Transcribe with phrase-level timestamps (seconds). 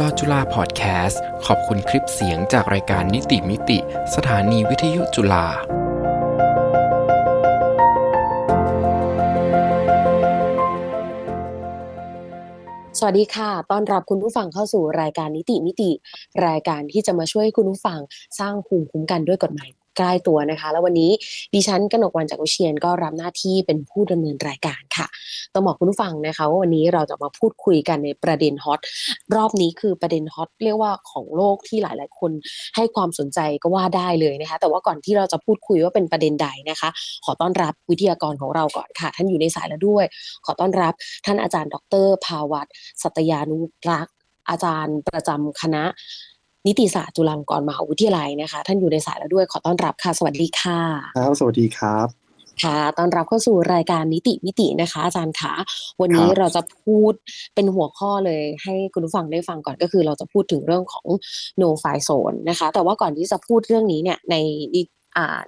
[0.00, 3.78] ลอจุฬาพอดแคสต์ ขอบคุณคลิปเสียงจากรายการนิติมิติ
[4.14, 5.46] สถานีวิทยุจุฬา
[12.98, 15.90] สวัสดีค่ะ ต้อนรับคุณผู้ฟังเข้าสู่รายการนิติมิติ
[16.46, 18.00] รายการที่จะมาช่วยคุณผู้ฟัง
[18.38, 21.10] สร้างภูมิคุ้มกันด้วยกฎหมาย ใกล้ตัวนะคะ แล้ววันนี้
[21.54, 25.06] ดิฉันกนกวันจากวิเชียนก็รับหน้าที่เป็นผู้ดำเนินรายการค่ะ
[25.54, 28.80] ต้องบอกคุณผู้ฟังนะคะว่าวันนี้เราจะมาพูดคุยกันในประเด็นฮอต
[29.36, 32.32] รอบนี้คือประเด็นฮอตเรียกว่าของโลกที่หลาย ๆ คน
[32.76, 36.88] ให้ความสนใจก็ว่าได้เลยนะคะ แต่ว่าก่อนที่เราจะพูดคุยว่าเป็นประเด็นใดนะคะ
[37.24, 40.04] ขอต้อนรับวิทยากรของเราก่อนค่ะ ท่านอยู่ในสายแล้วด้วย
[40.44, 40.94] ขอต้อนรับ
[41.26, 42.66] ท่านอาจารย์ ดร ภาวัต
[43.02, 43.58] สัตยานุ
[43.90, 44.14] รักษ์
[44.50, 45.84] อาจารย์ประจำคณะ
[46.66, 50.80] นิติศาสตร์จุฬาลงกรณ์มหาวิทยาลัยนะคะ ท่านอยู่ในสายแล้วด้วยขอต้อนรับค่ะ สวัสดีค่ะ
[51.16, 52.08] ครับสวัสดีครับ
[52.62, 55.52] ค่ะต้อนรับเข้าสู่รายการนิติมิตินะคะ อาจารย์ขา
[56.00, 57.12] วันนี้เราจะพูด
[57.54, 61.06] เป็นหัวข้อเลย ให้คุณผู้ฟังได้ฟังก่อนก็คือ เราจะพูดถึงเรื่องของ
[61.60, 64.36] no file zone นะคะ แต่ว่าก่อนที่จะพูดเรื่องนี้เนี่ยใน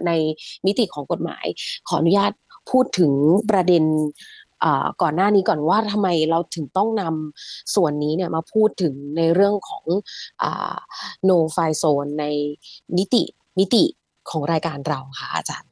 [0.06, 0.10] ใน
[0.66, 1.44] มิติของกฎหมาย
[1.88, 2.32] ขออนุญาต
[2.70, 3.12] พูดถึง
[3.50, 3.84] ประเด็น
[5.02, 9.84] ก่อนหน้านี้ก่อนว่าทำไมเราถึงต้องนำส่วนนี้เนี่ยมาพูดถึงในเรื่องของ
[11.28, 12.24] no file zone ใน
[12.98, 13.22] นิติ
[13.58, 13.84] มิติ
[14.30, 15.70] ของรายการเราค่ะอาจารย์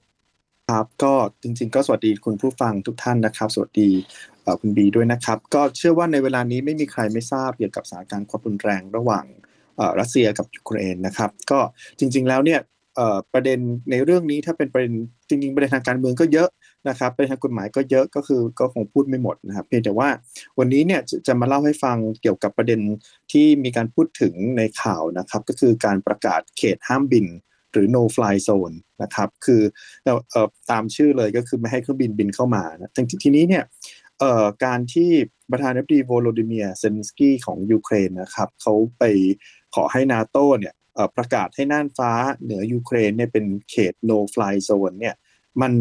[0.70, 1.12] ครับก็
[1.42, 3.90] จริง ๆ ก็สวัสดีคุณผู้ฟังทุกท่านนะครับ สวัสดี
[4.60, 9.24] คุณบีด้วยนะครับ ก็เชื่อว่าในเวลานี้ไม่มีใครไม่ทราบเกี่ยวกับสถานการณ์ความรุนแรงระหว่าง
[10.00, 11.58] รัสเซียกับยูเครนนะครับ ก็
[11.98, 12.60] จริง ๆแล้วเนี่ย
[13.32, 13.58] ประเด็น
[13.90, 14.94] ในเรื่องนี้ถ้าเป็นประเด็น
[15.28, 16.48] จริง ๆ ประเด็นทางการเมืองก็เยอะ
[16.88, 20.08] นะครับเด็นทางกฎหมายก็เยอะก็คือก็คงพูดไม่หมดนะครับเพียงแต่ว่า
[20.58, 22.80] วันนี้เนี่ยจะมาเล่าให้ฟังเกี่ยวกับประเด็น
[23.32, 27.26] ที่มีการพูดถึงในข่าวนะครับ ก็คือการประกาศเขตห้ามบิน
[27.72, 29.62] หรือ no fly zone นะครับคือ
[30.70, 32.92] ตามชื่อเลยก็คือไม่ให้เครื่องบินบินเข้ามานะ
[33.24, 33.64] ทีนี้เนี่ย
[34.64, 35.10] การที่
[35.52, 39.02] ประธานาธิบดีโวโลดิเมียร์ เซเลนสกี้ของยูเครนนะครับเขาไป
[39.74, 40.74] ขอให้นาโตเนี่ย
[41.16, 42.12] ประกาศให้น่านฟ้า
[42.42, 45.14] เหนือยูเครนเนี่ยเป็นเขต no fly zone เนี่ย
[45.62, 45.72] มัน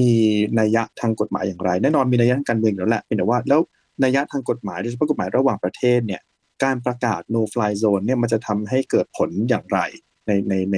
[0.00, 0.12] มี
[0.58, 3.60] นัยยะทางกฎหมายอย่างไร แน่นอนมีนัยยะทางการเมืองแล้วแหละเป็นแต่ว่าแล้ว
[4.04, 6.22] นัยยะทางกฎหมายโดยเฉพาะกฎหมายระหว่างประเทศเนี่ย
[6.64, 9.78] การประกาศ no fly zone เนี่ยมันจะทำให้เกิดผลอย่างไร
[10.26, 10.76] ในในใน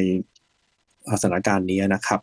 [1.21, 2.21] สถานการณ์นี้นะครับ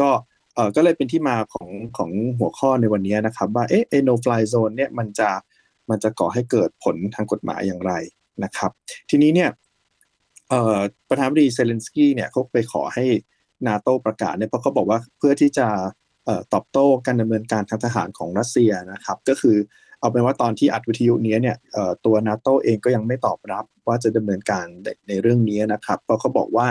[0.00, 0.10] ก็
[0.54, 5.30] เออก็เลยเป็นที่มาของของหัวข้อในวันนี้นะครับ ว่าเอ๊ะ no fly zone เนี่ยมันจะ
[5.90, 7.92] มันจะก่อให้เกิดผลทางกฎหมายอย่างไร
[8.44, 8.70] นะครับ
[9.10, 9.50] ทีนี้เนี่ย
[11.08, 13.04] ประธานาธิบดีเซเลนสกี้เนี่ยเขาไปขอให้
[13.68, 15.66] นาโตประกาศเนี่ยเพราะเขาบอกว่าเพื่อที่จะ
[16.52, 19.56] ตอบโต้การดำเนินการทางทหารของรัสเซียนะครับ ก็คือ
[19.98, 21.56] เอาเป็นว่าตอนที่อัดวิทยุนี้เนี่ย
[22.04, 24.66] ตัวนาโตเองก็ยังไม่ตอบรับว่าจะดำเนินการ
[25.08, 26.68] ในเรื่องนี้นะครับ เพราะเขาบอกว่า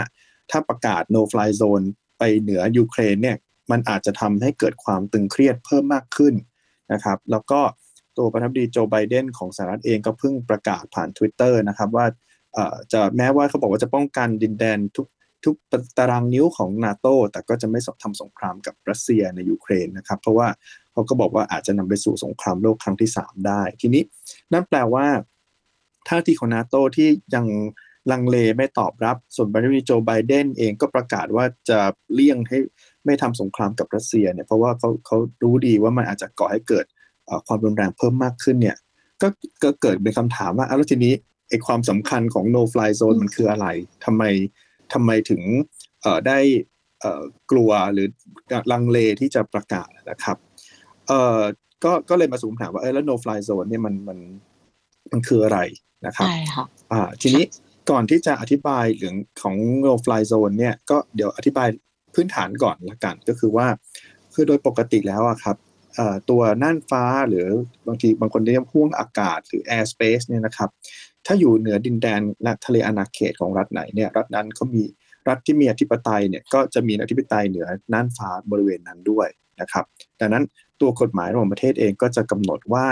[0.51, 1.85] ถ้าประกาศ no fly zone
[2.19, 3.37] ไปเหนือยูเครนเนี่ย
[3.71, 6.33] มันอาจจะทำให้เกิดความตึงเครียดเพิ่มมากขึ้น
[6.93, 7.61] นะครับ แล้วก็
[8.17, 12.05] ตัวประธานาธิบดีโจไบเดนของสหรัฐเองก็เพิ่งประกาศผ่าน Twitter นะครับว่า
[12.93, 15.07] จะแม้ว่าเขาบอกว่าจะป้องกันดินแดนทุก
[15.45, 15.55] ทุก
[15.97, 20.47] ตารางนิ้วของนาโตแต่ก็จะไม่ทำสงครามกับรัสเซียในยูเครนนะครับ เพราะว่า
[20.91, 24.03] เขาก็บอกว่าอาจจะนำไปสู่สงครามโลกครั้งที่ 3 ได้ ทีนี้
[24.53, 25.05] นั่นแปลว่า
[26.07, 27.45] ท่าทีของนาโตที่ยัง
[28.11, 31.79] ลังเลไม่ตอบรับ ส่วนประธานาธิโจไบเดนเองก็ประกาศว่าจะ
[32.13, 32.57] เลี่ยงให้
[33.05, 36.85] ไม่ทำสงครามกับรัสเซียเนี่ยเพราะว่าเขาเขารู้ดีว่ามันอาจจะก่อให้เกิด
[37.47, 38.77] ความรุนแรงเพิ่มมากขึ้นเนี่ย
[39.21, 39.27] ก็
[39.63, 41.13] ก็เกิดเป็นคำถามว่าแล้วทีนี้
[41.49, 43.67] ไอ้ความสำคัญของ no fly zone มันคืออะไร
[44.05, 44.23] ทำไม
[44.93, 45.41] ทำไมถึง
[46.27, 46.39] ได้
[47.51, 48.07] กลัวหรือ
[48.71, 50.37] ลังเลที่จะประกาศนะครับ
[51.83, 54.19] ก็ก็เลยมาสูงถามว่าเออแล้ว no fly zone เนี่ยมันมัน
[55.11, 55.59] มันคืออะไร
[56.05, 57.45] นะครับใช่ค่ะอ่าทีนี้
[57.89, 61.67] ก่อนที่จะอธิบายเรื่องของ no fly zone เนี่ยก็เดี๋ยวอธิบาย
[62.13, 63.67] พื้นฐานก่อนละกันก็คือว่า
[64.33, 65.55] คือโดยปกติแล้วอะครับ
[66.29, 67.47] ตัวน่านฟ้าหรือ
[67.87, 70.69] บางทีบางคนเรียกห่วงอากาศหรือ air space เนี่ยนะครับ
[71.25, 74.83] ถ้าอยู่เหนือดินแดนและทะเลอาณาเขตของรัฐไหนเนี่ยรัฐนั้นเขามี
[75.27, 79.27] รัฐที่มีอธิปไตยเนี่ยก็จะมีอธิปไตยเหนือน่านฟ้าบริเวณนั้นด้วย
[79.61, 79.85] นะครับ
[80.19, 80.43] ดังนั้น
[80.81, 82.87] ตัวกฎหมายระหว่างประเทศเองก็จะกำหนดว่า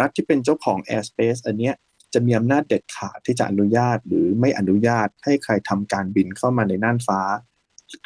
[0.00, 1.74] รัฐที่เป็นเจ้าของ airspace อันเนี้ย
[2.14, 7.20] จะมีอำนาจเด็ดขาดที่จะอนุญาตหรือไม่อนุญาตให้ใครทำการบินเข้ามาในน่านฟ้า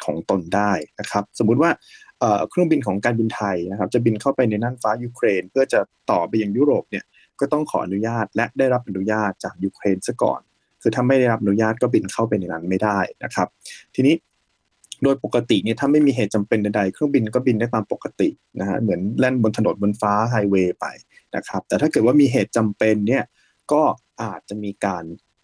[0.05, 1.71] ของตนได้นะครับ สมมุติว่า
[2.49, 5.79] เครื่องบินของการบินไทยนะครับจะบินเข้าไปในน่านฟ้ายูเครน เพื่อจะ
[6.11, 7.05] ต่อไปยังยุโรปเนี่ย
[7.39, 10.41] ก็ต้องขออนุญาตและได้รับอนุญาตจากยูเครนซะก่อน
[10.81, 13.47] คือถ้าไม่ได้รับอนุญาตก็บินเข้าไปในนั้นไม่ได้นะครับ
[13.95, 14.15] ทีนี้
[15.03, 18.29] โดยปกติเนี่ยถ้าไม่มีเหตุจำเป็นใดๆเครื่องบินก็บินได้ตามปกติ
[18.59, 20.85] นะฮะเหมือนแล่นบนถนนบนฟ้าไฮเวย์ไป
[21.35, 23.23] นะครับแต่ถ้าเกิดว่ามีเหตุจำเป็นเนี่ย
[23.71, 23.81] ก็
[24.21, 25.03] อาจจะมีการ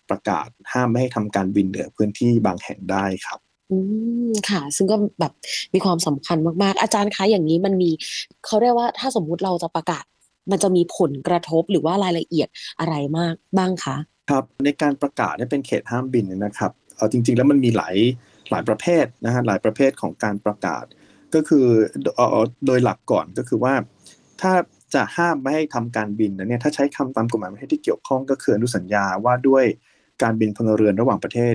[0.10, 3.40] ประกาศห้ามไม่ให้ทำการบินเหนือพื้นที่บางแห่งได้ครับ
[3.72, 3.78] อื
[4.30, 5.34] ม ค่ะ ซึ่งก็แบบ
[5.74, 7.90] มีความสำคัญมาก ๆ อาจารย์คะ อย่างนี้มันมี
[8.46, 10.06] เขาเรียกว่า ถ้าสมมุติเราจะประกาศ
[10.52, 12.48] มันจะมีผลกระทบ หรือว่ารายละเอียด
[12.80, 13.96] อะไรมากบ้างคะ
[14.30, 17.96] ครับ ในการประกาศให้เป็นเขตห้ามบินเนี่ยนะครับ เออจริง ๆ แล้วมันมีหลาย
[18.52, 20.86] หลายประเภทนะฮะหลายประเภทของการประกาศ
[21.36, 21.66] ก็คือ
[22.16, 23.74] เอ่อ โดยหลักก่อน ก็คือว่า
[24.42, 24.54] ถ้า
[24.96, 29.66] จะห้ามไม่ให้ทำการบินนะเนี่ย ถ้าใช้คำตามกฎหมายประเทศที่เกี่ยวข้อง ก็คืออนุสัญญาว่าด้วย
[30.24, 31.54] การบินพลเรือนระหว่างประเทศ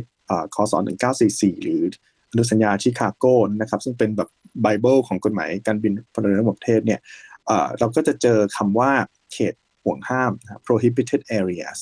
[0.54, 0.72] คศ
[1.18, 1.82] 1944 หรือ
[2.30, 3.24] อนุสัญญาชิคาโก
[3.60, 4.28] นะครับซึ่งเป็นแบบ
[4.62, 7.00] ไบเบิลของกฎหมายการบินพลเรือนระหว่างประเทศเนี่ย
[7.78, 8.90] เราก็จะเจอคำว่า
[9.32, 9.54] เขต
[9.84, 11.78] ห่วงห้ามนะครับ prohibited areas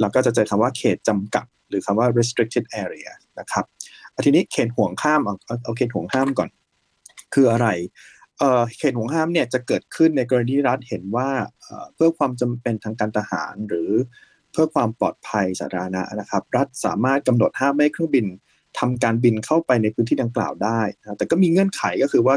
[0.00, 3.10] เราก็จะเจอคำว่าเขตจำกัด หรือคำว่า restricted area
[3.40, 3.64] นะครับ
[4.24, 5.34] ทีนี้เขตห่วงห้ามเอา
[5.64, 6.48] เอาเขตห่วงห้ามก่อน
[7.34, 7.68] คืออะไร
[8.78, 11.28] เขตห่วงห้ามเนี่ยจะเกิดขึ้นในกรณีที่รัฐเห็นว่า
[11.94, 13.90] เพื่อความจำเป็นทางการทหารหรือ
[14.56, 18.26] พื่อความปลอดภัยสาธารณะนะครับ รัฐสามารถกำหนดห้ามไม่ให้เครื่องบิน
[18.78, 22.34] ทำการบินเข้าไปในพื้นที่ดังกล่าวได้นะแต่ก็มีเงื่อนไขก็คือว่า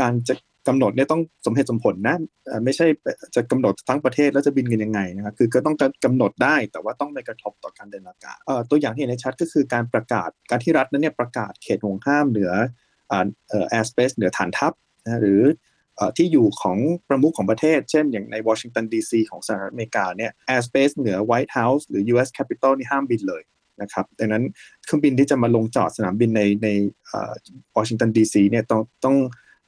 [0.00, 0.34] การจะ
[0.68, 2.16] กำหนดเนี่ยต้องสมเหตุสมผลนะ
[2.64, 2.86] ไม่ใช่
[3.34, 12.52] จะกำหนดทั้งประเทศแล้วจะบินกันยังไงนะครับคือก็ต้องกำหนดได้แต่ว่าต้องไม่กระทบต่อการเดินอากาศเอ่อตัวอย่างที่เห็นในชัดก็คือการประกาศการที่รัฐนั้นเนี่ยประกาศเขตห่วงห้ามเหนือ
[13.10, 14.72] อ่าเอ่อ airspace เหนือฐานทัพ
[15.04, 15.40] นะหรือ
[16.16, 16.78] ที่อยู่ของ
[17.08, 23.42] ประมุขของประเทศ เช่นอย่างในวอชิงตันดีซีของสหรัฐอเมริกาเนี่ย airspace เหนือ White House หรือ US Capitol นี่ห้ามบินเลย
[23.82, 24.44] นะครับดังนั้น
[24.84, 26.68] เครื่องบินที่จะมาลงจอดสนามบินในใน
[27.76, 29.16] วอชิงตันดีซีเนี่ยต้องต้อง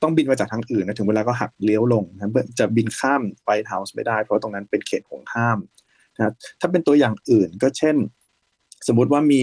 [0.02, 5.58] ต้องบินมาจากทางอื่นนะถึงเวลาก็หักเลี้ยวลงนะจะบินข้าม White House ไม่ได้ เพราะตรงนั้นเป็นเขตห่วงห้าม
[6.16, 7.96] นะถ้าเป็นตัวอย่างอื่นก็เช่น
[8.88, 9.42] สมมุติว่ามี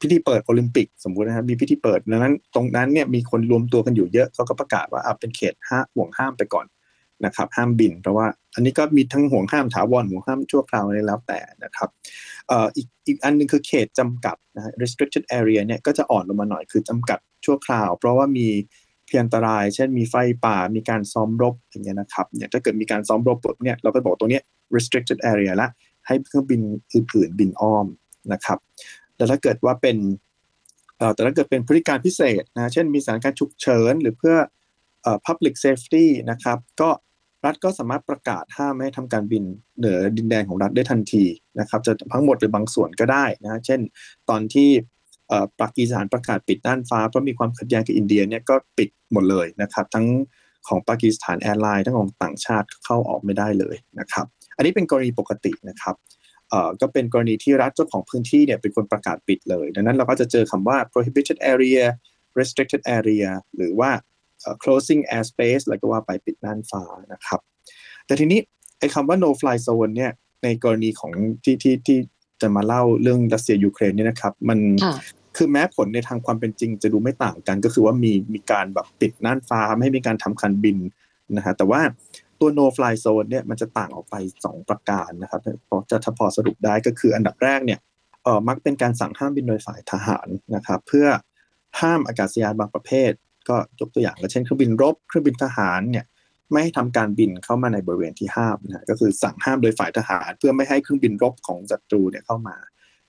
[0.00, 6.66] พิธีเปิดโอลิมปิกสมมุตินะครับมีพิธีเปิดดังนั้น ตรงนั้นเนี่ยมีคนรวมตัวกันอยู่เยอะเขาก็ประกาศว่าอะเป็นเขตห้าห่วงห้ามไปก่อน
[7.24, 11.88] นะครับ ห้ามบินเพราะว่าอันนี้ก็มีทั้งห่วงห้ามถาวรห่วงห้ามชั่วคราวอะไรแล้วแต่นะครับ
[12.76, 18.48] อีกอีกอันหนึงคือเขตจำกัดนะ restricted area เนี่ยก็จะอ่อนลงมาหน่อยคือจำกัดชั่วคราว เพราะว่ามี
[19.06, 20.14] เพียงอันตราย เช่นมีไฟ
[20.46, 24.42] ป่ามีการซ้อมรบอย่างเงี้ยนะครับเนี่ยถ้าเกิดมีการซ้อมรบปุ๊บเนี่ยเราก็บอกตัวเนี้ย
[24.74, 25.68] restricted area ละ
[26.06, 26.60] ให้เครื่องบิน
[26.92, 27.86] อื่นๆบินอ้อม
[28.32, 28.58] นะครับ
[29.18, 29.96] แต่ถ้าเกิดว่าเป็น
[31.14, 34.36] แต่ถ้าเกิดเป็นพฤติการณ์พิเศษนะเช่นมีสถานการณ์ฉุกเฉินหรือเพื่อ
[35.06, 36.90] อ public safety นะครับก็
[37.44, 39.42] รัฐก็สามารถประกาศห้ามไม่ให้ทำการบิน
[39.78, 41.24] เหนือดินแดนของรัฐได้ทันที
[41.60, 43.80] นะครับจะทั้งหมดหรือบางส่วนก็ได้นะเช่น
[44.28, 44.70] ตอนที่
[45.60, 50.06] ปากีสถานประกาศปิดน่านฟ้าเพราะมีความขัดแย้งกับอินเดียเนี่ยก็ปิดหมดเลยนะครับ ทั้ง
[50.68, 54.26] ของปากีสถาน airline ทั้งของต่างชาติเข้าออกไม่ได้เลยนะครับ
[54.56, 55.94] อันนี้เป็นกรณีปกตินะครับ
[56.80, 61.82] ก็เป็นกรณีที่รัฐเจ้าของพื้นที่เนี่ยเป็นคนประกาศปิดเลย ดังนั้นเราก็จะเจอคำว่า prohibited area
[62.38, 63.90] restricted area หรือว่า
[64.40, 67.40] เอ่อ closing airspace อะไรก็ว่าไปปิดน่านฟ้านะครับ
[68.06, 68.40] แต่ทีนี้
[68.78, 70.12] ไอ้คำว่า no fly zone เนี่ย
[70.42, 71.12] ในกรณีของ
[71.44, 71.98] ที่ที่ที่
[72.42, 74.94] จะมาเล่าเรื่องรัสเซียยูเครนเนี่ยนะครับ มันค่ะ
[75.36, 80.78] คือแม้ผลในทางความเป็นจริงจะดูไม่ต่างกัน ก็คือว่ามีมีการแบบปิดน่านฟ้าไม่ให้มีการทำคันบิน
[81.36, 81.80] นะฮะแต่ว่า
[82.40, 84.14] ตัว no fly zone เนี่ยมันจะต่างออกไป
[84.44, 87.80] 2 ประการนะครับพอจะถ้าพอสรุปได้ก็คืออันดับแรกเนี่ย
[88.24, 91.06] เออมักเป็นการสั่งห้ามบินโดยฝ่ายทหารนะครับเพื่อ
[91.80, 93.10] ห้ามอากาศยานบางประเภท
[93.48, 96.04] ก็ยกตัวอย่างก็เช่นเครื่องบินรบเครื่องบินทหารเนี่ย
[96.52, 102.56] ไม่ให้ทำการบินเข้ามาในบริเวณที่ห้ามนะฮะก็คือสั่งห้ามโดยฝ่ายทหาร เพื่อไม่ให้เครื่องบินรบของศัตรูเนี่ยเข้ามา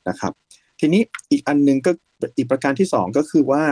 [0.09, 0.33] นะครับ
[0.79, 1.01] ทีนี้
[1.31, 1.91] อีกอันหนึงก็
[2.37, 3.63] อีกประการที่สองก็คือว่า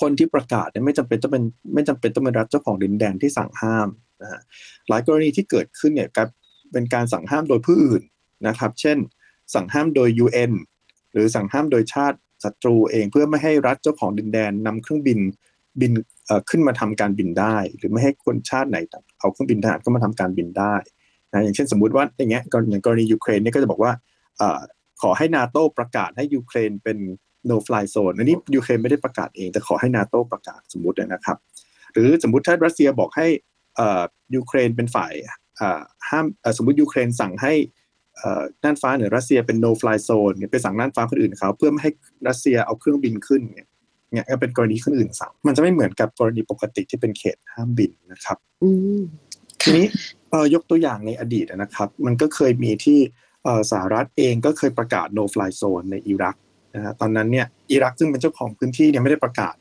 [0.00, 1.44] คนที่ประกาศเนี่ยไม่จำเป็นต้องเป็น
[1.74, 3.88] ไม่จำเป็นต้องเป็นรัฐเจ้าของดินแดนที่สั่งห้าม
[4.22, 4.40] นะฮะ
[4.88, 6.28] หลายกรณีที่เกิดขึ้นเนี่ยกลาย
[6.72, 8.02] เป็นการสั่งห้ามโดยผู้อื่น
[8.48, 8.98] นะครับ เช่น
[9.54, 10.52] สั่งห้ามโดย UN
[11.12, 15.18] หรือสั่งห้ามโดยชาติศัตรูเองเพื่อไม่ให้รัฐเจ้าของดินแดนนำเครื่องบิน
[15.80, 15.92] บิน
[16.50, 18.78] ขึ้นมาทำการบินได้ หรือไม่ให้คนชาติไหน
[19.20, 20.74] เอาเครื่องบินทหารเข้ามาทำการบินได้
[21.32, 23.92] นะอย่างเช่นสมมุติว่าอย่างเงี้ยอย่างกรณียูเครนเนี่ยก็จะบอกว่า
[24.40, 24.42] อ
[25.02, 26.98] ขอให้นาโตประกาศให้ยูเครนเป็น
[27.50, 31.38] no fly zone อันนี้ยูเครนไม่ได้ประกาศเองแต่ขอให้นาโตประกาศสมมตินะครับ
[31.92, 33.26] หรือสมมติถ้ารัสเซียบอกให้
[34.34, 35.12] ยูเครนเป็นฝ่าย
[35.56, 37.52] เอ่อห้ามเอ่อสมมติยูเครนสั่งให้
[38.16, 41.90] เอ่อน่านฟ้าเหนือรัสเซียเป็น no fly zone เนี่ยไปสั่งน่านฟ้าคนอื่นเขาเพื่อไม่ให้
[42.28, 43.66] รัสเซียเอาเครื่องบินขึ้นเนี่ย
[44.12, 49.02] เนี่ยก็เป็นกรณีคนอื่นสั่งมันจะไม่เหมือนกับกรณีปกติที่เป็นเขตห้ามบินนะครับอืม
[49.62, 49.86] ทีนี้
[50.30, 52.98] เอ่อยกตัวอย่างในอดีตนะครับ มันก็เคยมีที่
[53.44, 56.36] เอ่อสหรัฐเองก็เคยประกาศ no fly zone ในอิรัก
[56.74, 59.54] นะฮะตอนนั้นเนี่ยอิรักซึ่งเป็นเจ้าของพื้นที่เนี่ยไม่ได้ประกาศ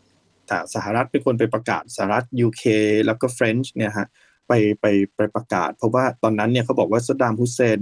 [0.51, 2.63] แต่สหรัฐเป็นคนไปประกาศสหรัฐ UK
[3.05, 4.07] แล้วก็เฟรนช์เนี่ยฮะ
[4.47, 7.81] ไปไปไปประกาศ เพราะว่าตอนนั้นเนี่ยเขาบอกว่าซัดามฮุเซน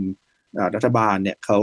[0.75, 1.59] รัฐบาลเนี่ยเขา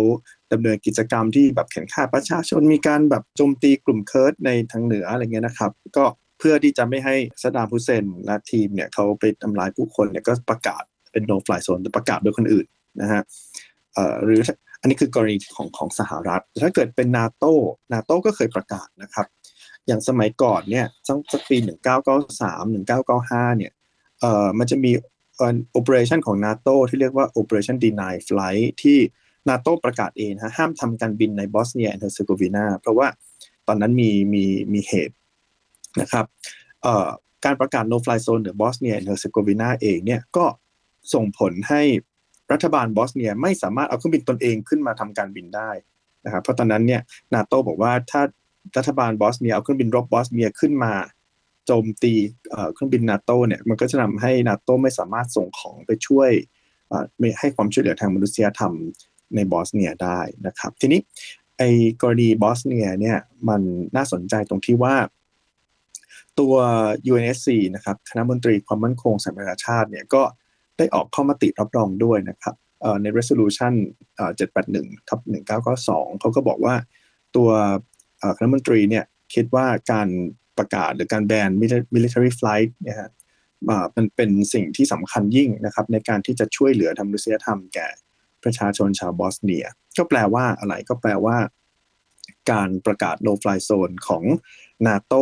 [0.53, 6.05] ดำเนินกิจกรรมที่แบบเข็นฆ่าประชาชนมีการแบบโจมตีกลุ่มเคิร์ดในทางเหนืออะไรเงี้ยนะครับ ก็
[6.39, 10.83] เพื่อที่จะไม่ให้ซัดามฮุเซนและทีมเนี่ยเขาไปทำลายผู้คนเนี่ยก็ประกาศ
[11.13, 12.67] เป็น no fly zone แต่ประกาศโดยคนอื่น
[13.01, 13.23] นะฮะ
[14.25, 14.41] หรือ
[14.81, 17.53] อันนี้คือกรณีของของสหรัฐ ถ้าเกิดเป็นนาโต้
[17.93, 19.27] นาโต้ก็เคยประกาศนะครับ
[19.87, 20.87] อย่างสมัยก่อนเนี่ย
[21.33, 21.57] สักปี
[22.17, 23.73] 1993 1995เนี่ย
[24.21, 24.93] เอ่อมันจะมี
[25.37, 28.99] เอ่อ operation ของ NATO ที่เรียกว่า operation deny flight ที่
[29.49, 33.09] นาโตประกาศเองฮะห้ามทำการบินใน Bosnia and Herzegovina เพราะว่า
[33.69, 35.15] ตอนนั้นมีมีมีเหตุ
[36.01, 36.25] นะครับ
[36.83, 37.09] เอ่อ
[37.45, 40.47] การประกาศ no fly zone เหนือ Bosnia and Herzegovina เองเนี่ยก็
[41.15, 41.83] ส่งผลให้
[42.53, 45.71] รัฐบาลบอสเนียไม่สามารถเอาเครื่องบินตนเองขึ้นมาทำการบินได้
[46.25, 47.01] นะครับเพราะตอนนั้นเนี่ย
[47.35, 48.23] นาโตบอกว่าถ้า
[48.77, 50.93] รัฐบาลบอสเนียเอาเครื่องบินรบบอสเนียขึ้นมา
[51.67, 52.13] โจมตี
[52.75, 56.31] เครื่องบินนาโตเนี่ยมันก็จะทำให้นาโตไม่สามารถส่งของไปช่วย
[57.19, 58.73] ไม่ให้ความช่วยเหลือทางมนุษยธรรม
[59.35, 61.01] ในบอสเนียได้นะครับ ทีนี้
[61.59, 61.71] ไอ้
[62.03, 63.19] กรณีบอสเนียเนี่ย
[63.49, 63.63] มัน
[63.97, 64.95] น่าสนใจตรงที่ว่า
[66.39, 66.55] ตัว
[67.13, 70.23] UNSC นะครับคณะมนตรีความมั่นคงสหประชาชาติเนี่ยก็
[70.79, 72.55] ได้ออกข้อมติรับรองด้วยนะครับ
[73.03, 73.73] ใน resolution
[74.39, 75.21] 781ทับ
[75.71, 76.75] 1992เขาก็บอกว่า
[77.37, 77.51] ตัว
[78.37, 79.05] คณะมนตรีเนี่ย
[79.35, 80.09] คิดว่าการ
[80.59, 81.51] ประกาศหรือการแบน
[81.95, 83.11] military flight เนี่ยฮะ
[83.97, 87.89] มันเป็นสิ่งที่สำคัญยิ่งนะครับในการที่จะช่วยเหลือทางมนุษยธรรมแก่
[88.43, 89.67] ประชาชนชาวบอสเนีย
[89.99, 91.37] ก็แปลว่าอะไรก็แปลว่า
[92.51, 94.25] การประกาศ no fly zone ของ
[94.87, 95.13] นาโต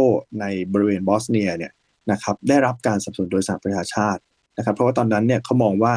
[0.40, 1.72] ในบริเวณบอสเนียเนี่ย
[2.12, 4.22] นะครับได้รับการสนับสนุนโดยสหประชาชาติ
[4.56, 5.94] นะครับเพราะว่าตอนนั้นเนี่ยเขามองว่า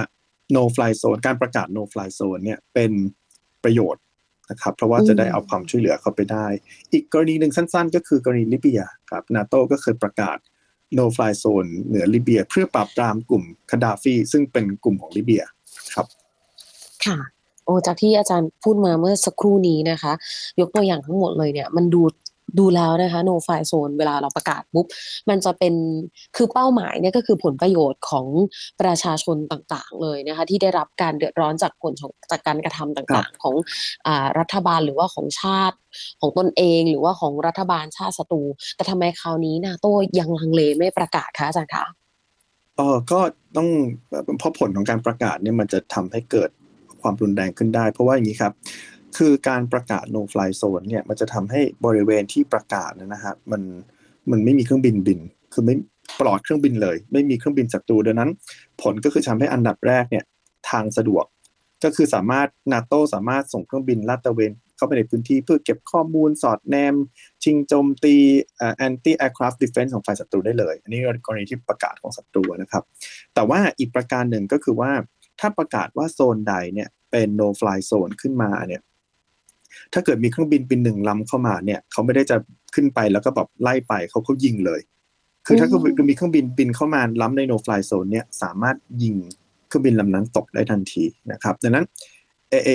[0.56, 2.92] no fly zone การประกาศ no fly zone เนี่ยเป็น
[3.64, 4.04] ประโยชน์
[4.50, 6.48] นะครับ เพราะว่าจะได้เอาความช่วยเหลือเข้าไปได้
[6.94, 10.38] อีกกรณีหนึ่งสั้น ๆ ก็คือกรณีลิเบียครับนาโตก็เคยประกาศ
[10.98, 15.44] no fly zone เหนือลิเบีย เพื่อปราบปรามกลุ่มคาดาฟี ซึ่งเป็นกลุ่มของลิเบีย
[15.96, 16.08] ครับ
[17.06, 17.18] ค่ะ
[17.66, 20.14] โอ้จากที่อาจารย์พูดมาเมื่อสักครู่นี้นะคะ
[20.60, 22.02] ยกตัวอย่างทั้งหมดเลยเนี่ย มันดู
[22.60, 24.86] ดูแล้วนะคะ no fly zone เวลาเราประกาศปุ๊บ
[25.30, 25.74] มันจะเป็น
[26.36, 28.28] คือเป้าหมายเนี่ยก็คือผลประโยชน์ของ
[28.82, 31.94] ประชาชนต่างๆ เลยนะคะที่ได้รับการเดือดร้อนจากผล
[32.32, 33.56] จากการกระทำต่างๆ ของ
[34.08, 35.78] อ่ารัฐบาลหรือว่าของชาติ
[36.22, 38.44] ของตนเองหรือว่าของรัฐบาลชาติศัตรู
[38.76, 41.86] แต่ทำไมคราวนี้นาโต้ยังลังเลไม่ประกาศคะอาจารย์คะ
[42.78, 43.20] เออก็
[43.58, 43.68] ต้อง
[44.40, 46.50] เพราะผลของการประกาศเนี่ยมันจะทำให้เกิด
[47.02, 48.54] ความรุนแรงขึ้นได้ เพราะว่าอย่างนี้ครับ
[49.18, 53.62] คือการประกาศ no fly zone เนี่ยมันจะทำให้บริเวณที่ประกาศนะฮะมัน
[54.32, 55.20] มันไม่มีเครื่องบินบิน
[55.54, 55.76] คือไม่
[56.20, 58.32] ปลอดเครื่องบินเลย ไม่มีเครื่องบินศัตรูดังนั้น
[58.82, 60.24] ผลก็คือทำให้อันดับแรกเนี่ย
[60.70, 61.26] ทางสะดวก
[61.84, 66.96] ก็คือสามารถนาโตสามารถส่งเครื่องบินลาดตระเวนเข้าไปในพื้นที่เพื่อเก็บข้อมูลสอดแนม
[67.44, 68.16] ชิงโจมตี
[68.78, 72.84] anti-aircraft defense ของฝ่ายศัตรูได้เลย อันนี้กรณีที่ประกาศของศัตรูนะครับ
[73.34, 74.92] แต่ว่าอีกประการหนึ่งก็คือว่า
[75.40, 78.82] ถ้าประกาศว่าโซนใดเนี่ยเป็น no fly zone ขึ้นมาเนี่ย
[79.94, 82.38] ถ้าเกิดมีเครื่องบินบินหนึ่งลำเข้ามาเนี่ยเขาไม่ได้จะ
[82.76, 84.80] ขึ้นไปแล้วก็แบบไล่ไปเขาเขายิงเลย
[85.46, 89.16] คือถ้าเกิดมีเครื่องบินบินเข้ามาล้ำใน no fly zone เนี่ยสามารถยิง
[89.68, 91.86] เครื่องบินลำนั้นตกได้ทันทีนะครับ ดังนั้น
[92.50, 92.70] เอเอ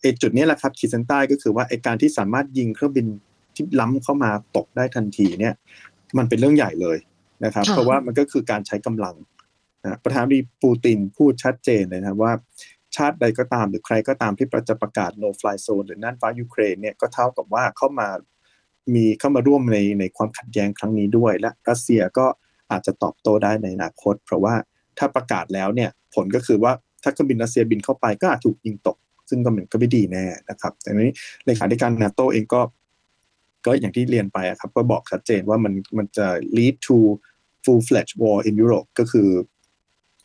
[0.00, 3.06] เอจุดนี้แหละครับขีดเส้นใต้ก็คือว่าไอการที่สามารถยิงเครื่องบิน
[3.54, 5.54] ที่ล้ำเข้ามาตกได้ทันทีเนี่ย
[6.18, 6.98] มันเป็นเรื่องใหญ่เลย
[7.44, 9.14] นะครับ เพราะว่ามันก็คือการใช้กำลัง
[9.84, 12.32] นะประธานาธิบดีปูตินพูดชัดเจนเลยนะว่า
[12.98, 18.08] ชาติใดก็ตามหรือใครก็ตามที่จะประกาศ no fly zone หรือน่านฟ้ายูเครนเนี่ยก็เท่ากับว่าเข้ามา
[18.94, 22.26] มีเข้ามาร่วมในในความขัดแย้งครั้งนี้ด้วย และรัสเซียก็
[22.70, 24.54] อาจจะตอบโต้ได้ในอนาคต เพราะว่า
[24.98, 28.96] ถ้าประกาศแล้วเนี่ยผลก็คือว่าถ้าเครื่องบินรัสเซียบินเข้าไปก็อาจถูกยิงตก
[29.28, 31.12] ซึ่งก็เหมือนก็ไม่ดีแน่นะครับแต่นี้
[31.46, 32.60] เลขาธิการนาโตเองก็
[33.66, 36.26] ก็อย่างที่เรียนไปครับก็บอกชัดเจนว่ามันมันจะ
[36.56, 36.96] lead to
[37.64, 39.28] full fledged war in Europe ก็คือ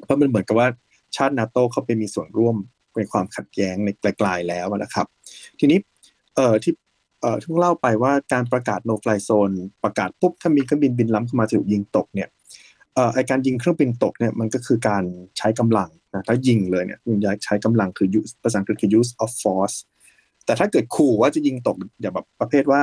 [0.06, 0.68] เพราะมันเหมือนกับว่า
[1.16, 2.56] ชาตินาโตเข้าไปมีส่วนร่วม
[2.98, 5.08] ในความขัดแย้งในไกลๆแล้วนะครับ
[5.60, 5.80] ทีนี้
[6.36, 6.74] เอ่อที่
[7.22, 9.52] เอ่อที่เล่าไปว่าการประกาศโนฟลายโซน
[9.84, 12.30] ประกาศปุ๊บถ้ามีเครื่องบินบินล้ำเข้ามาถูกยิงตกเนี่ย
[12.96, 15.04] เอ่อไอการยิงเครื่องบินตกเนี่ยมันก็คือการ
[15.38, 19.78] ใช้กำลังนะถ้ายิงเลยเนี่ยมันใช้กำลังคือ use ภาษาอังกฤษคือ use of force
[20.46, 22.82] แต่ถ้าเกิดขู่ว่าจะยิงตกอย่าแบบประเภทว่า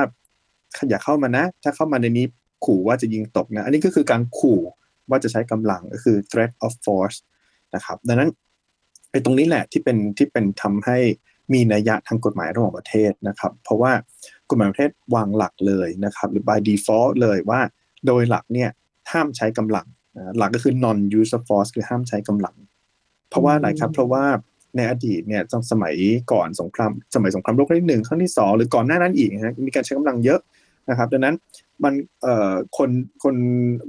[0.89, 2.25] อย่าเข้ามานะ ถ้าเข้ามาในนี้
[2.65, 4.59] ขู่ว่าจะยิงตกนะ อันนี้ก็คือการขู่
[5.09, 7.17] ว่าจะใช้กำลังก็คือ threat of force
[7.75, 8.29] นะครับ ดังนั้น
[9.11, 10.97] ไอ้ตรงนี้แหละที่เป็นที่เป็นทำให้
[11.53, 13.91] มีนัยยะทางกฎหมายระหว่างประเทศนะครับ เพราะว่า
[14.49, 17.61] กฎหมายประเทศวางหลักเลยนะครับ หรือ by default เลยว่า
[18.07, 18.69] โดยหลักเนี่ย
[19.11, 19.85] ห้ามใช้กำลัง
[20.37, 22.55] หลักก็คือ non use of force คือห้ามใช้กำลัง
[23.29, 24.23] เพราะว่าอะไรครับ เพราะว่า
[24.75, 25.95] ในอดีตเนี่ยตอนสมัย
[26.31, 30.39] ก่อนสงครามสมัยสงครามโลกครั้งที่หนึ่งครั้งที่สองหรือก่อนหน้านั้นอีกนะมีการใช้กำลังเยอะ
[30.89, 31.35] นะครับ ดังนั้น
[31.83, 32.89] มันเอ่อคน
[33.23, 33.35] คน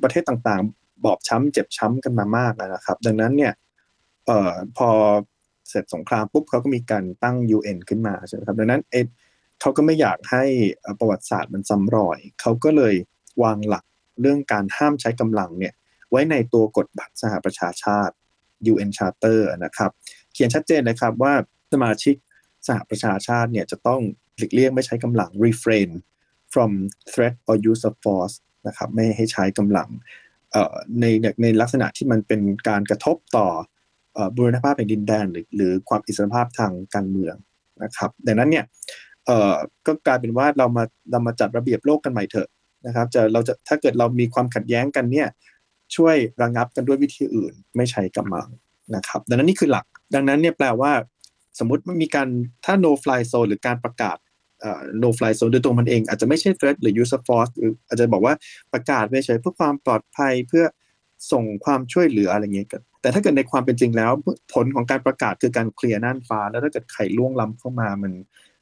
[0.02, 3.52] ประเทศต่างๆ บอบช้ำเจ็บช้ำกันมามากนะครับ ดังนั้นเนี่ย
[4.26, 4.90] เอ่อพอ
[5.68, 8.96] เสร็จสงครามปุ๊บเขาก็มีการตั้ง UN ขึ้นมาใช่ไหมครับดังนั้นเอ
[9.60, 10.44] เขาก็ไม่อยากให้
[10.98, 12.94] ประวัติศาสตร์มันซ้ำรอยเขาก็เลย
[13.42, 13.84] วางหลัก
[14.20, 15.74] เรื่องการห้ามใช้กำลังเนี่ย
[16.10, 18.14] ไว้ในตัวกฎบัตรสหประชาชาติ
[18.72, 19.90] UN Charter นะครับ
[20.32, 21.34] เขียนชัดเจนนะครับว่า
[21.72, 22.14] สมาชิก
[22.66, 24.00] สหประชาชาติเนี่ยจะต้อง
[24.38, 25.90] หลีกเลี่ยงไม่ใช้กำลัง refrain
[26.52, 26.70] from
[27.12, 28.36] threat or use of force
[28.66, 29.88] นะครับไม่ให้ใช้กำลัง
[31.00, 31.04] ใน
[31.42, 33.48] ในลักษณะที่มันเป็นการกระทบต่อ
[34.37, 37.35] บูรณภาพแห่งดินแดนหรือหรือความอิสรภาพทางการเมือง
[37.85, 38.64] นะครับ ดังนั้นเนี่ย
[39.26, 39.54] เอ่อ
[39.87, 42.49] ก็กลายเป็นว่าเรามาเรามาจัดระเบียบโลกกันใหม่เถอะ
[42.87, 45.28] นะครับ จะเราจะถ้าเกิดเรามีความขัดแย้งกันเนี่ย
[45.97, 48.49] ช่วยระงับกันด้วยวิธีอื่น ไม่ใช้กำลัง
[48.97, 50.92] นะครับ ดังนั้นนี่คือหลัก ดังนั้นเนี่ยแปลว่า
[51.59, 52.28] สมมติมันมีการ
[52.64, 54.16] ถ้า no fly zone หรือการประกาศ
[55.02, 58.35] no fly zone โดยตัวมันเองอาจจะไม่ใช่ threat หรือ use of force หรืออาจจะบอกว่า
[58.73, 60.64] ประกาศไปเฉยเพื่อความปลอดภัยเพื่อ
[61.33, 62.69] ส่งความช่วยเหลืออะไรเงี้ย
[63.02, 64.12] แต่ถ้าเกิดในความเป็นจริงแล้ว
[64.54, 68.12] ผลของการประกาศคือการเคลียร์น่านฟ้า แล้วถ้าเกิดไข่ล่วงล้ำเข้ามามัน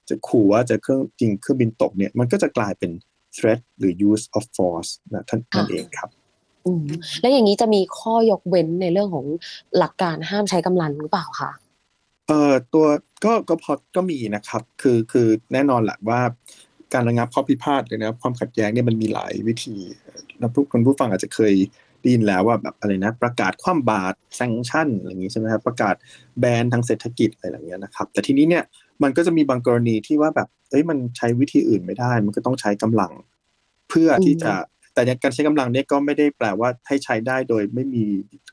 [0.09, 2.91] จะขู่ว่าจะเครื่องจริงเครื่องบินตกเนี่ยมันก็จะกลายเป็น
[3.37, 6.11] threat หรือ use of force นะท่านนั่นเองครับ
[6.67, 6.87] อืม
[7.21, 9.27] แล้วอย่างนี้จะมีข้อยกเว้นในเรื่องของ
[9.79, 11.51] หลักการห้ามใช้กำลังหรือเปล่าคะ
[12.29, 12.87] เอ่อตัว
[13.25, 16.21] ก็ก็พอก็มีนะครับ คือคือแน่นอนแหละว่า
[16.93, 19.77] การระงับข้อพิพาทเลยนะความขัดแย้งเนี่ยมันมีหลายวิธี
[20.41, 21.55] นะผู้คนผู้ฟังอาจจะเคย
[22.01, 25.95] ได้ยินแล้วว่าแบบอะไรนะ ประกาศคว่ำบาตรแซงชั่นอะไรอย่างนี้ใช่ไหมครับประกาศ
[26.41, 28.65] แบนทางเศรษฐกิจอะไรอย่างเงี้ยนะครับ แต่ทีนี้เนี่ย
[29.03, 33.13] มันก็จะมีบางกรณีที่ว่าแบบเอ้ยมันใช้วิธีอื่นไม่ได้ มันก็ต้องใช้กำลัง
[33.89, 34.53] เพื่อที่จะ
[34.95, 38.05] แต่การใช้กำลังเนี่ยก็ไม่ได้แปลว่าให้ใช้ได้โดยไม่มี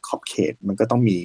[0.08, 1.18] ขอบเขต มันก็ต้องมี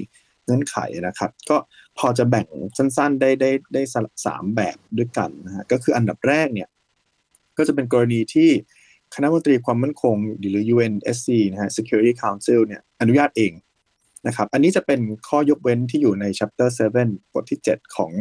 [0.45, 0.76] เงื่อนไข
[1.07, 1.57] นะครับ ก็
[1.99, 3.83] พอจะแบ่งสั้นๆได้ได้ได้
[4.26, 6.69] สามแบบด้วยกันนะฮะก็คืออันดับแรกเนี่ย
[7.59, 8.50] ก็จะเป็นกรณีที่
[9.14, 10.16] คณะมนตรีความมั่นคง
[10.50, 13.52] หรือ UNSC นะฮะ Security Council เนี่ยอนุญาตเอง
[14.26, 16.69] นะครับ อันนี้จะเป็นข้อยกเว้นที่อยู่ใน Chapter
[17.00, 18.12] 7 บทที่ 7 ของ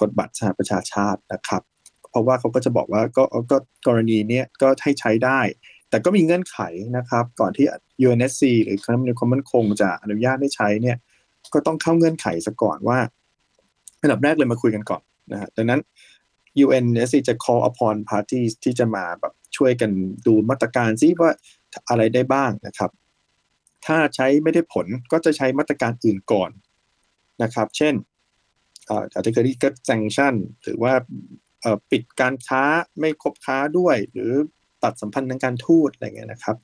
[0.00, 1.62] กฎบัตรสหประชาชาตินะครับ
[2.10, 5.40] เพราะว่าเขาก็จะบอกว่าก็ก็กรณีนี้ก็ให้ใช้ได้
[5.88, 6.58] แต่ก็มีเงื่อนไข
[6.96, 7.66] นะครับ ก่อนที่
[8.06, 10.96] UNSC หรือคณะมนตรีความมั่นคงจะอนุญาตให้ใช้เนี่ย
[11.54, 12.98] ก็ต้องเข้าเงื่อนไขซะก่อนว่า
[14.00, 15.80] อันดับแรกเลยมาคุยกันก่อนนะฮะดังนั้น
[16.64, 19.90] UNSC จะ call upon parties ที่จะมาแบบ ช่วยกัน
[20.26, 21.30] ดูมาตรการซิว่า
[21.88, 22.90] อะไรได้บ้างนะครับ
[23.86, 26.50] ถ้าใช้ไม่ได้ผลก็จะใช้มาตรการอื่นก่อน
[27.42, 27.94] นะครับ เช่น
[28.88, 30.92] อาจจะเคยที่ก็ sanction หรือว่า
[31.90, 32.62] ปิดการค้า
[33.00, 34.32] ไม่คบค้าด้วย หรือ
[34.82, 36.56] ตัดสัมพันธ์ทางการทูตอะไรเงี้ยนะครับ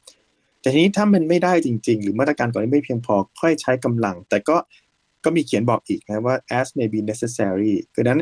[0.60, 4.56] แต่ทีนี้ถ้ามันไม่ได้จริง ๆ หรือมาตรการก่อนนี้ไม่เพียงพอค่อยใช้กำลัง แต่ก็
[5.24, 8.20] ก็มีเขียนบอกอีกนะว่า as may be necessary คือนั้น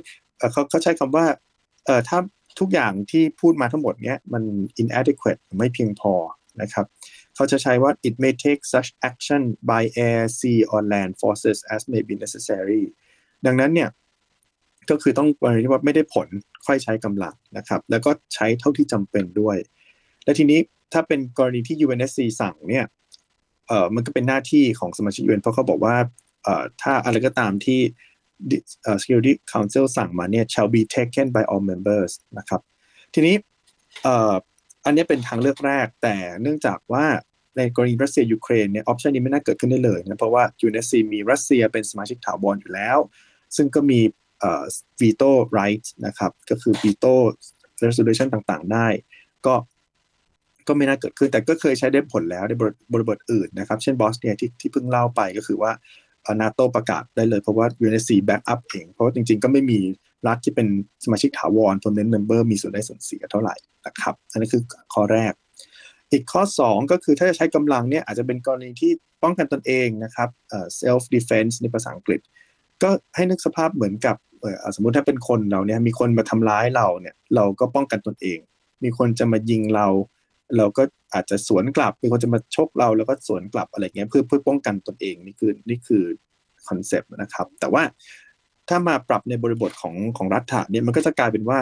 [0.52, 1.26] เขาเขาใช้คำว่า
[1.84, 2.18] เอ่อถ้า
[2.58, 4.42] ทุกอย่างที่พูดมาทั้งหมดเนี้ยมัน
[4.82, 6.14] inadequate ไม่เพียงพอ
[6.62, 6.86] นะครับ
[7.34, 12.82] เขาจะใช้ว่า it may take such action by air sea or land forces as may be necessary
[13.46, 13.90] ดังนั้นเนี่ย
[14.90, 16.28] ก็คือต้องกรณีที่ว่าไม่ได้ผล
[16.66, 19.56] ค่อยใช้กำลังนะครับ แล้วก็ใช้เท่าที่จำเป็นด้วย
[20.24, 20.60] และทีนี้
[20.92, 22.84] ถ้าเป็นกรณีที่ UNSC สั่งเนี่ย
[23.66, 25.96] เออมันก็เป็นหน้าที่ของสมาชิก UN เพราะเขาบอกว่า
[26.42, 27.80] เออถ้าอะไรก็ตามที่
[29.00, 32.60] Security Council สั่งมาเนี่ย shall be taken by all members นะครับ
[33.14, 33.36] ทีนี้
[34.84, 37.06] อันนี้เป็นทางเลือกแรก แต่เนื่องจากว่า
[37.56, 42.98] ในกรณีรัสเซียยูเครนเนี่ยออปชันนี้ไม่น่าเกิดขึ้นได้เลยนะเพราะว่า UNSC มีรัสเซียเป็นสมาชิกถาวรอยู่แล้ว
[43.56, 44.00] ซึ่งก็มี
[45.00, 47.14] veto right นะครับ ก็คือ veto
[47.84, 48.86] resolution ต่างๆ ได้
[49.46, 49.54] ก็
[50.68, 52.52] ก็ไม่น่าเกิดขึ้นแต่ก็เคยใช้ได้ผลแล้วใน
[52.92, 55.72] บริบทอื่นนะครับ เช่นบอสเนียที่ที่เพิ่งเล่าไปก็คือว่า
[56.40, 59.78] นาโตประกาศได้เลย เพราะว่า UNSC back up เอง เพราะว่าจริงๆ ก็ไม่มี
[60.26, 60.66] รัฐที่เป็น
[61.04, 63.54] สมาชิกถาวร permanent member มีส่วนได้ส่วนเสียเท่าไหร่
[63.86, 64.62] นะครับ อันนี้คือ
[64.94, 65.32] ข้อแรก
[66.12, 70.28] อีกข้อ 2 ก็คือถ้าจะใช้กำลังเนี่ยอาจจะเป็นกรณีที่ป้องกันตนเองนะครับ
[70.80, 72.20] self defense ในภาษาอังกฤษ
[72.82, 74.16] ก็ให้นึกสภาพเหมือนกับ
[74.74, 78.38] สมมุติถ้าเป็นคนเราเนี่ยมีคนมาทำร้ายเราเนี่ยเราก็ป้องกันตนเอง
[78.84, 79.86] มีคนจะมายิงเรา
[80.56, 80.82] เราก็
[81.14, 86.04] อาจจะสวนกลับมีคนจะมาชกเราแล้วก็สวนกลับอะไรเงี้ยเพื่อเพื่อป้องกันตนเองนี่คือนี่คือ
[86.68, 87.82] คอนเซปต์นะครับ แต่ว่า
[88.68, 91.58] ถ้ามาปรับในบริบทของของรัฐะเนี่ยมันก็จะกลายเป็นว่า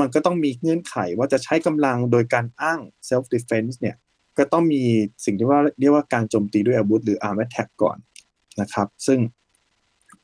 [0.00, 3.96] มันก็ต้องมีเงื่อนไขว่าจะใช้กำลังโดยการอ้าง self defense เนี่ย
[4.38, 4.82] ก็ต้องมี
[5.24, 7.96] สิ่งที่ว่าเรียกว่าการโจมตีด้วยอาวุธหรือ arm attack ก่อน
[8.60, 9.18] นะครับ ซึ่ง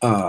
[0.01, 0.27] เอ่อ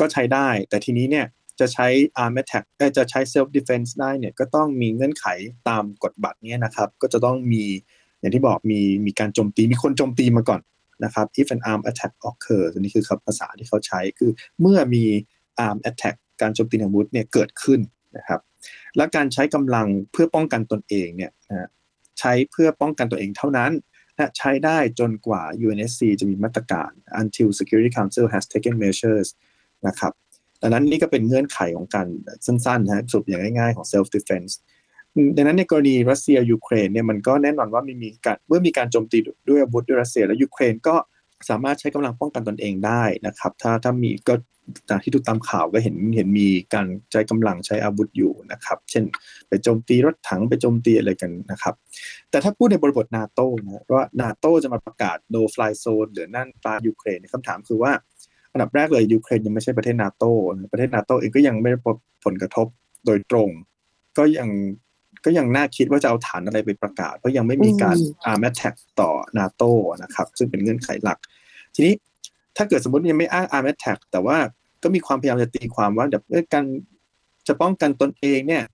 [0.00, 1.26] ก็ใช้ได้ แต่ทีนี้เนี่ย
[1.60, 1.86] จะใช้
[2.22, 2.64] arm attack
[2.96, 5.26] จะใช้ self defense ได้เนี่ยก็ต้องมีเงื่อนไข
[5.68, 7.64] ตามกฎบัตรเนี่ยนะครับ ก็จะต้องมี
[8.20, 10.60] อย่างที่บอกมีมีการโจมตีมีคนโจมตีมาก่อน
[11.04, 15.04] นะครับ if an arm attack occurs อันนี้คือคำภาษาที่เขาใช้คือเมื่อมี
[15.66, 17.80] arm attack การโจมตีอาวุธเนี่ยเกิดขึ้น
[18.16, 18.40] นะครับ
[18.96, 21.68] และการใช้กำลังเพื่อป้องกันตนเองเนี่ยนะ
[22.20, 23.72] ใช้เพื่อป้องกันตัวเองเท่านั้น
[24.16, 29.28] และใช้ได้จนกว่า UNSC จะมีมาตรการ until Security Council has taken measures
[29.86, 30.12] นะครับ
[30.62, 32.06] ดังนั้นนี่ก็เป็นเงื่อนไขของการ
[32.46, 34.52] สั้นๆนะสรุปอย่างง่ายๆของ self defense
[35.36, 39.18] ดังนั้นในกรณีรัสเซียยูเครนเนี่ยมันก็แน่นอนว่ามีมีการเมื่อมีการโจมตี
[39.48, 40.94] ด้วยอาวุธด้วยรัสเซีย และยูเครนก็
[41.48, 44.34] สามารถใช้กำลังป้องกันตนเองได้นะครับ ถ้าถ้ามีก็
[44.88, 49.04] ตามที่ดูตามข่าวก็เห็นเห็นมีการใช้กำลังใช้อาวุธอยู่นะครับ เช่น
[49.48, 51.74] ไปโจมตีรถถังไปโจมตีอะไรกันนะครับ
[52.30, 57.92] แต่ถ้าพูดในบริบทนาโต้นะว่านาโต้จะมาประกาศ no fly zone หรือนั่นปลายูเครนคำถามคือว่า
[58.52, 60.24] อันดับแรกเลยยูเครนยังไม่ใช่ประเทศนาโต
[60.72, 62.66] ประเทศนาโตเองก็ยังไม่ได้รับผลกระทบ
[63.06, 63.48] โดยตรง
[64.18, 64.48] ก็ยัง
[65.24, 67.96] ก็ยังน่าคิดว่าจะเอาฐานอะไรไปประกาศ เพราะยังไม่มีการ
[68.30, 69.62] arm attack ต่อนาโต
[70.02, 71.18] นะครับ ซึ่งเป็นเงื่อนไขหลัก
[71.74, 71.94] ทีนี้
[72.56, 74.38] ถ้าเกิดสมมติยังไม่อ้าง arm attack แต่ว่า
[74.82, 76.22] ก็มีความพยายามจะตีความว่าเดี๋ยว
[76.54, 76.64] การ
[77.48, 78.64] จะป้องกันตนเองเนี่ย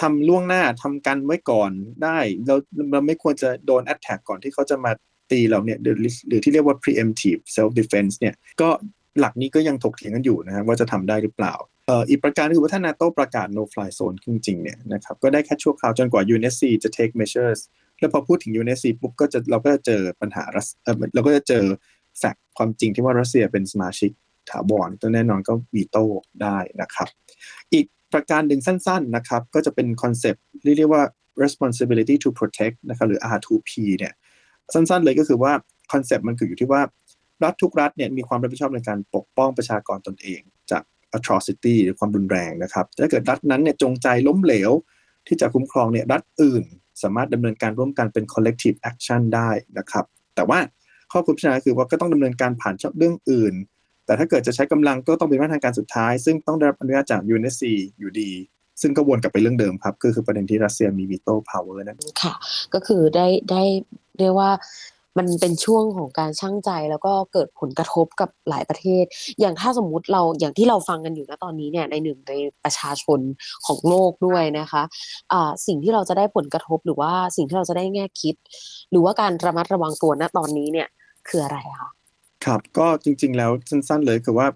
[0.00, 1.70] ทำล่วงหน้าทำกันไว้ก่อน
[2.02, 2.54] ได้ เรา
[2.92, 4.92] เราไม่ควรจะโดน attack ก่อนที่เขาจะมา
[5.30, 5.96] ตีเราเนี่ยหรือ
[6.28, 8.68] หรือที่เรียกว่า preemptive self defense เนี่ยก็
[9.20, 11.54] หลักนี้ก็ยังถกเถียงกันอยู่นะครับว่าจะทำได้หรือเปล่า
[12.08, 17.60] อีกประการคือว่าถ้านาโตประกาศ no fly zone จริงๆเนี่ยนะครับก็ได้แค่ชั่วคราวจนกว่า UNSC จะ take measures
[17.98, 20.44] แล้วพอพูดถึง UNSC ปุ๊บก็จะเราก็จะเจอปัญหา
[20.82, 21.64] เออเราก็จะเจอ
[22.18, 24.10] fact ความจริงที่ว่ารัสเซียเป็นสมาชิก
[24.50, 26.04] ถาวรก็แน่นอนก็วีโต้
[26.42, 27.08] ได้นะครับ
[27.72, 30.42] อีกประการหนึ่งสั้นๆนะครับก็จะเป็น concept
[30.78, 31.02] เรียกว่า
[31.42, 34.12] responsibility to protect นะครับหรือ R2P เนี่ย
[34.74, 35.52] สั้นๆเลยก็คือว่า
[35.92, 36.80] concept มันคืออยู่ที่ว่า
[37.42, 40.82] รัฐทุกรัฐเนี่ยมีความรับผิดชอบในการปกป้องประชากรตนเองจาก
[41.16, 44.70] atrocity หรือความรุนแรงนะครับถ้าเกิดรัฐนั้นเนี่ยจงใจล้มเหลว
[45.26, 46.64] ที่จะคุ้มครองเนี่ยรัฐอื่น
[47.02, 50.58] สามารถดำเนินการร่วมกันเป็น collective action ได้นะครับแต่ว่า
[51.12, 53.54] ข้อควรพิจารณาคือว่าก็ต้องดำเนินการผ่านเรื่องอื่น
[54.06, 57.64] แต่ถ้าเกิดจะใช้กำลังก็ต้องเป็นมาตรการสุดท้าย ซึ่งต้องได้รับอนุญาตจาก UNSC
[57.98, 58.30] อยู่ดี
[58.80, 62.34] ซึ่งก็วนกลับไปเรื่องเดิมครับ ก็คือประเด็นที่รัสเซียมี veto power นั่นค่ะ
[62.74, 63.62] ก็คือได้ได้
[64.18, 64.50] เรียกว่า
[65.18, 69.04] มันเป็นช่วงของการชั่งใจแล้วก็เกิดผลกระทบกับหลายประเทศ
[69.40, 72.32] อย่างถ้าสมมุติเราอย่างที่เราฟังกันอยู่ณตอนนี้เนี่ยในหนึ่งใน
[72.64, 73.20] ประชาชน
[73.66, 78.34] ของโลกด้วยนะคะะสิ่งที่เราจะได้ผลกระทบหรือว่าสิ่งที่เราจะได้แง่คิด
[78.90, 80.88] หรือว่าการระมัดระวังตัวณตอนนี้เนี่ย
[81.28, 81.90] คืออะไรคะ
[82.44, 84.46] ครับก็จริง ๆ แล้วสั้น ๆ เลยคือว่า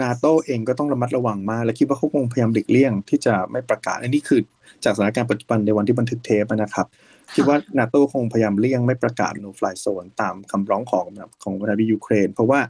[0.00, 4.40] นาโตเองก็ต้องระมัดระวังมากและคิดว่าเขาคงพยายามเด็กเลี่ยงที่จะไม่ประกาศอันนี้คือ
[4.84, 6.86] จากสถานการณ์ปัจจุบันในวันที่บันทึกเทปนะครับ
[7.34, 11.06] คิดว่านาโต้คงพยายามเลี่ยงไม่ประกาศ no fly zone ตามคำร้องของ
[11.42, 12.60] ของประธานาธิบดียูเครน เพราะว่า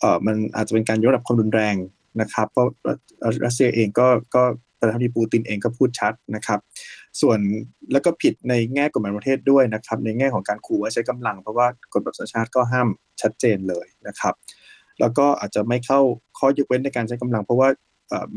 [0.00, 1.76] เออมันอาจจะเป็นการยกระดับความรุนแรง
[2.20, 2.66] นะครับ เพราะ
[3.44, 4.42] รัสเซียเองก็ก็
[4.78, 6.60] ประธานาธิบดีปูตินเองก็พูดชัดนะครับ
[7.20, 7.38] ส่วน
[7.92, 12.88] แล้วก็ผิดในแง่กฎหมายประเทศด้วยนะครับ ในแง่ของการขู่ว่าใช้กำลัง เพราะว่ากฎหมายสหชาติก็ห้าม
[13.22, 14.34] ชัดเจนเลยนะครับ
[15.00, 16.00] แล้วก็อาจจะไม่เข้า
[16.38, 17.68] ข้อยกเว้นในการใช้กำลัง เพราะว่า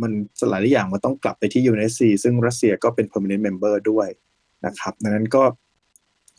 [0.01, 0.11] มัน
[0.49, 4.07] หลายอย่างมันต้องกลับไปที่ UNSC ซึ่งรัสเซียก็เป็น permanent member ด้วย
[4.65, 5.43] นะครับดังนั้นก็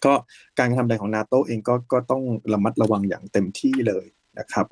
[0.06, 0.12] ก็
[0.58, 4.06] การทำใดของนาโตเองก็ก็ต้องระมัดระวังอย่างเต็มที่เลย
[4.38, 4.66] นะครับ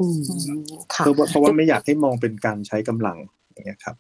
[0.99, 3.17] เพราะว่าเพราะว่าไม่อยากให้มองเป็นการใช้กำลัง
[3.53, 3.97] อย่างเงี้ยครับ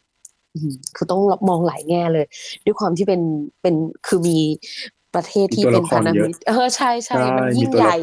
[0.96, 2.26] คือต้องมองหลายแง่เลย
[2.64, 3.22] ด้วยความที่เป็น
[3.62, 3.74] เป็น
[4.06, 4.38] คือมี
[5.14, 7.94] ประเทศที่เป็นพันธมิตรเออใช่ใช่มันยิ่งใหญ่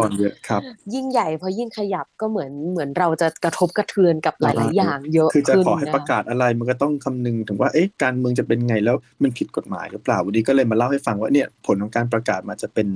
[0.94, 12.88] ยิ่งใหญ่พอยิ่งขยับก็เหมือนเหมือนเราจะกระทบกระเทือนกับหลาย ๆ อย่าง เยอะคือจะขอให้ประกาศอะไรมันก็ต้องคำนึงถึงว่าเอ๊ะการเมืองจะเป็นไงแล้วมันผิดกฎหมายหรือเปล่าวันนี้ก็เลยมาเล่าให้ฟังว่าเนี่ยผลของการประกาศมันจะเป็น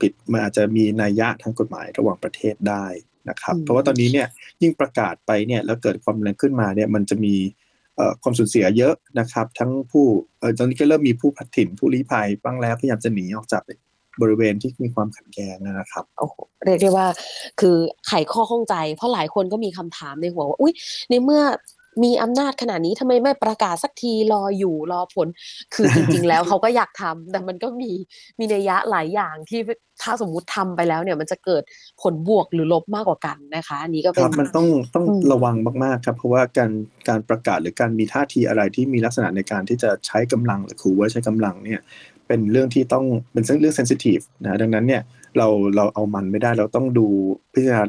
[0.00, 2.86] ผิดมันอาจจะมีนัยยะทางกฎหมายระหว่างประเทศได้
[3.28, 4.26] นะครับ เพราะว่าตอนนี้เนี่ย
[4.62, 7.34] ยิ่งประกาศไปเนี่ยแล้วเกิดความแรงขึ้นมาเนี่ยมันจะมี
[8.22, 10.04] ความสูญเสียเยอะนะครับ ทั้งผู้
[10.58, 13.62] ตอนนี้ก็เริ่มมีผู้พัดถิ่นผู้ลี้ภัยบ้างแล้วพยายามจะหนีออกจาก
[14.22, 17.06] บริเวณที่มีความขัดแย้งนะครับโอ้โหเรียกได้ว่า
[17.60, 17.76] คือ
[18.06, 20.72] ไขข้อข้องใจ เพราะหลายคนก็มีคำถามในหัวว่า อุ้ย
[21.10, 21.42] ในเมื่อ
[22.02, 25.28] มีอำนาจขนาดนี้ทำไมไม่ประกาศสักทีรออยู่รอผล
[25.74, 27.90] คือจริง ๆ แล้วเขาก็อยากทำแต่มันก็มี
[28.38, 29.60] มีนัยยะหลายอย่างที่
[30.02, 31.62] ถ้าสมมุติทำไปแล้วเนี่ยมันจะเกิด
[32.02, 36.70] ผลบวกหรือลบมากกว่ากันนะคะอันนี้ก็เป็นมันต้องต้องระวังมากๆครับเพราะว่าการ
[37.08, 41.80] การประกาศหรือการมีท่าทีอะไรที่มีลักษณะในการที่จะใช้กำลังหรือขู่ว่าใช้กำลังเนี่ย
[42.26, 45.02] เป็นเรื่องที่ต้องเป็นเรื่องเซนซิทีฟนะดังนั้นเนี่ย
[45.36, 47.06] เราเราเอามันไม่ได้เราต้องดู
[47.52, 47.82] พิจารณา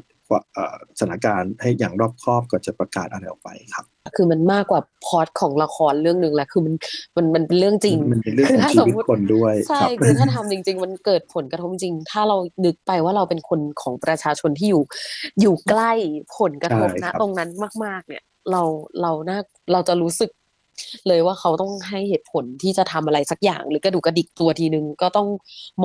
[0.99, 6.73] สถานการณ์ให้อย่างรอบคอบก่อนจะประกาศอะไรออกไปครับ คือมันมากกว่าพอดของละครเรื่องหนึ่งแหละคือมัน
[7.15, 14.83] มันมันเป็นเรื่องจริงมันเป็นเรื่องของชีวิตคนด้วยใช่คือถ้าทำจริง ๆ มันเกิดผลกระทบจริง ถ้าเรานึกไปว่าเราเป็นคนของประชาชนที่อยู่
[15.41, 15.91] อยู่ใกล้
[16.37, 17.49] ผลกระทบนะตรงนั้น
[17.83, 18.61] มาก ๆ เนี่ย เรา
[19.01, 19.39] เราน่า
[19.71, 20.29] เราจะรู้สึก
[21.07, 25.27] เลยว่าเขาต้องให้เหตุผลที่จะทำอะไรสักอย่าง หรือกระดูกกระดิกตัวทีนึงก็ต้อง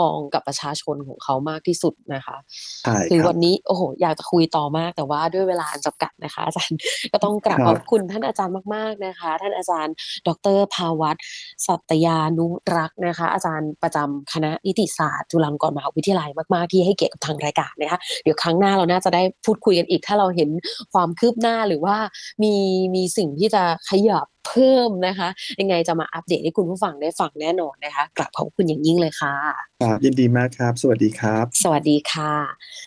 [0.00, 2.36] มองกับประชาชนของเขามากที่สุดนะคะ
[3.10, 6.78] คือวันนี้โอ้โหอยากจะคุยต่อมากแต่ว่าด้วยเวลาจำกัดนะคะ อาจารย์
[7.12, 9.94] ก็ต้องกราบขอบคุณท่านอาจารย์มาก ๆนะคะ ท่านอาจารย์
[10.28, 11.16] ดรภาวัต
[11.66, 20.50] สัตยานุรักษ์นะคะ อาจารย์ประจำคณะนิติศาสตร์จุฬาลงกรณ์มหาวิทยาลัยมาก ๆ ที่ให้เกียรติกับทางรายการนะคะเดี๋ยวครั้งหน้าเราน่าจะได้พูดคุยกันอีก ถ้าเราเห็น
[20.92, 21.96] ความคืบหน้าหรือว่า
[22.42, 22.54] มี
[22.94, 25.28] มีสิ่งที่จะขยับเพิ่มนะคะ
[25.60, 29.34] ยังไงจะมาอัปเดตให้คุณผู้ฟังได้ฟังแน่นอนนะคะ กลับขอบคุณอย่างยิ่งเลยค่ะ
[29.82, 32.34] ครับยินดีมากครับ สวัสดีครับ สวัสดีค่ะ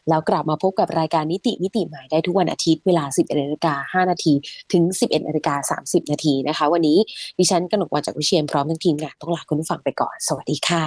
[0.09, 4.33] แล้วกลับมาพบกับรายการนิติมิติใหม่ได้ทุกวันอาทิตย์เวลา 11นาฬิกา5นาที
[4.71, 6.97] ถึง 11นาฬิกา30 นาทีนะคะ วันนี้
[7.39, 10.83] ดิฉันกนกวันจากวิเชียนพร้อมทั้งทีมงานต้องลาคุณผู้ฟังไปก่อน สวัสดีค่ะ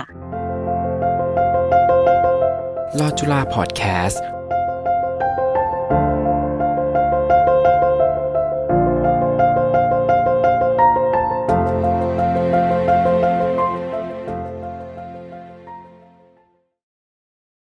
[2.98, 4.35] ลอจุฬาพอดแคสต์